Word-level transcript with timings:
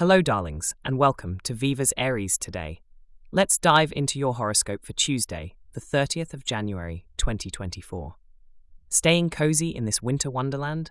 Hello, 0.00 0.22
darlings, 0.22 0.74
and 0.82 0.96
welcome 0.96 1.38
to 1.42 1.52
Viva's 1.52 1.92
Aries 1.98 2.38
today. 2.38 2.80
Let's 3.32 3.58
dive 3.58 3.92
into 3.94 4.18
your 4.18 4.32
horoscope 4.32 4.82
for 4.82 4.94
Tuesday, 4.94 5.56
the 5.74 5.80
30th 5.82 6.32
of 6.32 6.42
January, 6.42 7.04
2024. 7.18 8.14
Staying 8.88 9.28
cozy 9.28 9.68
in 9.68 9.84
this 9.84 10.00
winter 10.00 10.30
wonderland? 10.30 10.90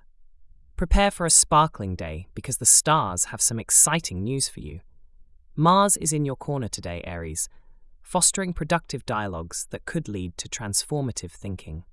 Prepare 0.75 1.09
for 1.09 1.25
a 1.25 1.31
sparkling 1.31 1.95
day 1.95 2.27
because 2.35 2.57
the 2.57 2.67
stars 2.67 3.25
have 3.31 3.41
some 3.41 3.57
exciting 3.57 4.23
news 4.23 4.47
for 4.47 4.59
you. 4.59 4.81
Mars 5.55 5.97
is 5.97 6.13
in 6.13 6.23
your 6.23 6.35
corner 6.35 6.67
today, 6.67 7.01
Aries, 7.03 7.49
fostering 8.03 8.53
productive 8.53 9.07
dialogues 9.07 9.65
that 9.71 9.85
could 9.85 10.07
lead 10.07 10.37
to 10.37 10.47
transformative 10.47 11.31
thinking. 11.31 11.83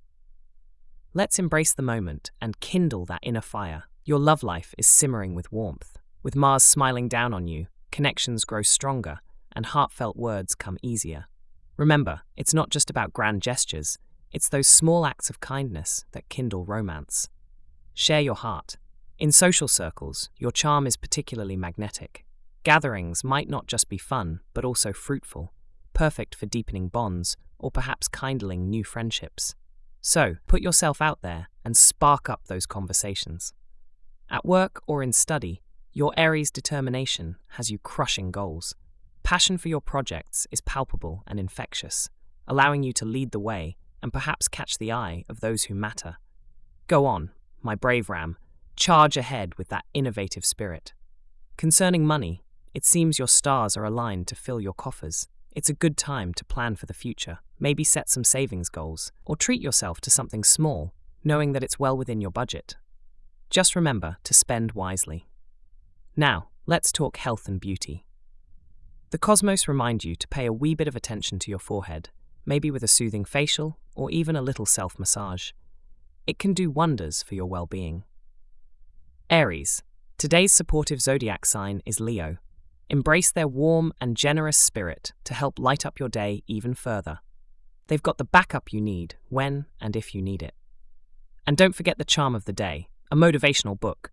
Let's 1.15 1.39
embrace 1.39 1.73
the 1.73 1.81
moment 1.81 2.29
and 2.39 2.59
kindle 2.59 3.05
that 3.05 3.21
inner 3.23 3.41
fire. 3.41 3.85
Your 4.05 4.19
love 4.19 4.43
life 4.43 4.75
is 4.77 4.85
simmering 4.85 5.33
with 5.33 5.51
warmth. 5.51 5.96
With 6.27 6.35
Mars 6.35 6.63
smiling 6.63 7.07
down 7.07 7.33
on 7.33 7.47
you, 7.47 7.67
connections 7.89 8.43
grow 8.43 8.61
stronger 8.61 9.19
and 9.55 9.65
heartfelt 9.65 10.17
words 10.17 10.55
come 10.55 10.77
easier. 10.81 11.25
Remember, 11.77 12.19
it's 12.35 12.53
not 12.53 12.69
just 12.69 12.89
about 12.89 13.13
grand 13.13 13.41
gestures, 13.41 13.97
it's 14.33 14.49
those 14.49 14.67
small 14.67 15.05
acts 15.05 15.29
of 15.29 15.39
kindness 15.39 16.03
that 16.11 16.27
kindle 16.27 16.65
romance. 16.65 17.29
Share 17.93 18.19
your 18.19 18.35
heart. 18.35 18.75
In 19.17 19.31
social 19.31 19.69
circles, 19.69 20.29
your 20.35 20.51
charm 20.51 20.85
is 20.85 20.97
particularly 20.97 21.55
magnetic. 21.55 22.25
Gatherings 22.63 23.23
might 23.23 23.47
not 23.47 23.65
just 23.67 23.87
be 23.87 23.97
fun, 23.97 24.41
but 24.53 24.65
also 24.65 24.91
fruitful, 24.91 25.53
perfect 25.93 26.35
for 26.35 26.45
deepening 26.45 26.89
bonds 26.89 27.37
or 27.57 27.71
perhaps 27.71 28.09
kindling 28.09 28.69
new 28.69 28.83
friendships. 28.83 29.55
So, 30.01 30.35
put 30.45 30.61
yourself 30.61 31.01
out 31.01 31.21
there 31.21 31.47
and 31.63 31.77
spark 31.77 32.29
up 32.29 32.41
those 32.47 32.65
conversations. 32.65 33.53
At 34.29 34.45
work 34.45 34.81
or 34.87 35.01
in 35.01 35.13
study, 35.13 35.61
your 35.97 36.13
Aries 36.15 36.51
determination 36.51 37.37
has 37.53 37.71
you 37.71 37.79
crushing 37.79 38.29
goals. 38.29 38.75
Passion 39.23 39.57
for 39.57 39.67
your 39.67 39.81
projects 39.81 40.45
is 40.51 40.61
palpable 40.61 41.23
and 41.25 41.39
infectious, 41.39 42.07
allowing 42.47 42.83
you 42.83 42.93
to 42.93 43.03
lead 43.03 43.31
the 43.31 43.39
way 43.39 43.77
and 44.03 44.13
perhaps 44.13 44.47
catch 44.47 44.77
the 44.77 44.91
eye 44.91 45.23
of 45.27 45.39
those 45.39 45.63
who 45.63 45.73
matter. 45.73 46.17
Go 46.85 47.07
on, 47.07 47.31
my 47.63 47.73
brave 47.73 48.11
ram, 48.11 48.37
charge 48.75 49.17
ahead 49.17 49.55
with 49.57 49.69
that 49.69 49.85
innovative 49.95 50.45
spirit. 50.45 50.93
Concerning 51.57 52.05
money, 52.05 52.43
it 52.75 52.85
seems 52.85 53.17
your 53.17 53.27
stars 53.27 53.75
are 53.75 53.83
aligned 53.83 54.27
to 54.27 54.35
fill 54.35 54.61
your 54.61 54.75
coffers. 54.75 55.27
It's 55.55 55.71
a 55.71 55.73
good 55.73 55.97
time 55.97 56.31
to 56.35 56.45
plan 56.45 56.75
for 56.75 56.85
the 56.85 56.93
future, 56.93 57.39
maybe 57.59 57.83
set 57.83 58.07
some 58.07 58.23
savings 58.23 58.69
goals, 58.69 59.11
or 59.25 59.35
treat 59.35 59.63
yourself 59.63 59.99
to 60.01 60.11
something 60.11 60.43
small, 60.43 60.93
knowing 61.23 61.53
that 61.53 61.63
it's 61.63 61.79
well 61.79 61.97
within 61.97 62.21
your 62.21 62.29
budget. 62.29 62.75
Just 63.49 63.75
remember 63.75 64.17
to 64.25 64.35
spend 64.35 64.73
wisely. 64.73 65.27
Now, 66.19 66.49
let's 66.65 66.91
talk 66.91 67.17
health 67.17 67.47
and 67.47 67.61
beauty. 67.61 68.03
The 69.11 69.19
cosmos 69.19 69.67
remind 69.67 70.03
you 70.03 70.15
to 70.15 70.27
pay 70.27 70.47
a 70.47 70.51
wee 70.51 70.73
bit 70.73 70.87
of 70.87 70.95
attention 70.95 71.37
to 71.39 71.51
your 71.51 71.59
forehead, 71.59 72.09
maybe 72.43 72.71
with 72.71 72.81
a 72.81 72.87
soothing 72.87 73.23
facial 73.23 73.77
or 73.95 74.09
even 74.09 74.35
a 74.35 74.41
little 74.41 74.65
self 74.65 74.97
massage. 74.97 75.51
It 76.25 76.39
can 76.39 76.55
do 76.55 76.71
wonders 76.71 77.21
for 77.21 77.35
your 77.35 77.45
well 77.45 77.67
being. 77.67 78.03
Aries. 79.29 79.83
Today's 80.17 80.51
supportive 80.51 81.01
zodiac 81.01 81.45
sign 81.45 81.83
is 81.85 81.99
Leo. 81.99 82.37
Embrace 82.89 83.31
their 83.31 83.47
warm 83.47 83.93
and 84.01 84.17
generous 84.17 84.57
spirit 84.57 85.13
to 85.25 85.35
help 85.35 85.59
light 85.59 85.85
up 85.85 85.99
your 85.99 86.09
day 86.09 86.41
even 86.47 86.73
further. 86.73 87.19
They've 87.89 88.01
got 88.01 88.17
the 88.17 88.25
backup 88.25 88.73
you 88.73 88.81
need 88.81 89.15
when 89.29 89.67
and 89.79 89.95
if 89.95 90.15
you 90.15 90.23
need 90.23 90.41
it. 90.41 90.55
And 91.45 91.55
don't 91.55 91.75
forget 91.75 91.99
the 91.99 92.03
charm 92.03 92.33
of 92.33 92.45
the 92.45 92.53
day, 92.53 92.89
a 93.11 93.15
motivational 93.15 93.79
book. 93.79 94.11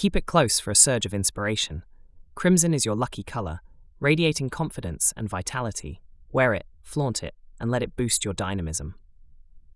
Keep 0.00 0.16
it 0.16 0.24
close 0.24 0.58
for 0.58 0.70
a 0.70 0.74
surge 0.74 1.04
of 1.04 1.12
inspiration. 1.12 1.82
Crimson 2.34 2.72
is 2.72 2.86
your 2.86 2.94
lucky 2.94 3.22
color, 3.22 3.60
radiating 4.00 4.48
confidence 4.48 5.12
and 5.14 5.28
vitality. 5.28 6.00
Wear 6.32 6.54
it, 6.54 6.64
flaunt 6.80 7.22
it, 7.22 7.34
and 7.60 7.70
let 7.70 7.82
it 7.82 7.96
boost 7.96 8.24
your 8.24 8.32
dynamism. 8.32 8.94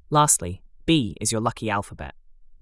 Lastly, 0.08 0.62
B 0.86 1.14
is 1.20 1.30
your 1.30 1.42
lucky 1.42 1.68
alphabet. 1.68 2.14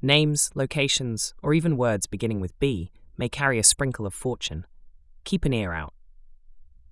Names, 0.02 0.50
locations, 0.56 1.34
or 1.40 1.54
even 1.54 1.76
words 1.76 2.08
beginning 2.08 2.40
with 2.40 2.58
B 2.58 2.90
may 3.16 3.28
carry 3.28 3.60
a 3.60 3.62
sprinkle 3.62 4.06
of 4.06 4.12
fortune. 4.12 4.66
Keep 5.22 5.44
an 5.44 5.52
ear 5.52 5.72
out. 5.72 5.94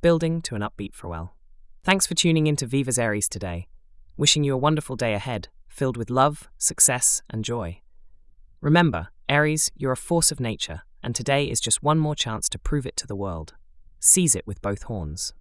Building 0.03 0.41
to 0.43 0.55
an 0.55 0.63
upbeat 0.63 0.95
farewell. 0.95 1.35
Thanks 1.83 2.07
for 2.07 2.15
tuning 2.15 2.47
in 2.47 2.55
to 2.55 2.67
Viva's 2.67 2.97
Aries 2.97 3.29
today. 3.29 3.67
Wishing 4.17 4.45
you 4.45 4.55
a 4.55 4.65
wonderful 4.67 4.95
day 4.95 5.15
ahead, 5.15 5.49
filled 5.67 5.97
with 5.97 6.11
love, 6.11 6.49
success, 6.59 7.23
and 7.29 7.45
joy. 7.45 7.81
Remember, 8.61 9.09
Aries, 9.31 9.71
you're 9.77 9.93
a 9.93 9.97
force 9.97 10.33
of 10.33 10.41
nature, 10.41 10.83
and 11.05 11.15
today 11.15 11.45
is 11.45 11.61
just 11.61 11.85
one 11.85 12.01
more 12.01 12.17
chance 12.17 12.49
to 12.49 12.59
prove 12.59 12.85
it 12.85 12.97
to 12.97 13.07
the 13.07 13.15
world. 13.15 13.55
Seize 14.01 14.35
it 14.35 14.45
with 14.45 14.61
both 14.61 14.83
horns. 14.83 15.35